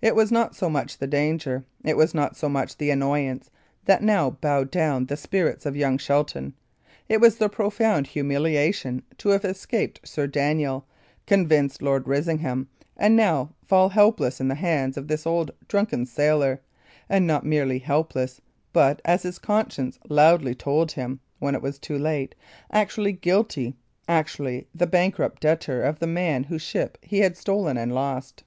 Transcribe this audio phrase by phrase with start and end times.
[0.00, 3.50] It was not so much the danger, it was not so much the annoyance,
[3.86, 6.54] that now bowed down the spirits of young Shelton;
[7.08, 10.86] it was the profound humiliation to have escaped Sir Daniel,
[11.26, 16.60] convinced Lord Risingham, and now fall helpless in the hands of this old, drunken sailor;
[17.08, 18.40] and not merely helpless,
[18.72, 22.36] but, as his conscience loudly told him when it was too late,
[22.70, 23.74] actually guilty
[24.06, 28.44] actually the bankrupt debtor of the man whose ship he had stolen and lost.